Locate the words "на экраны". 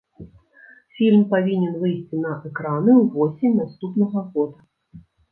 2.21-2.95